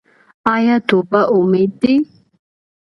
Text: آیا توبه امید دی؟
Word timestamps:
آیا 0.53 0.75
توبه 0.89 1.21
امید 1.37 1.71
دی؟ 1.81 1.95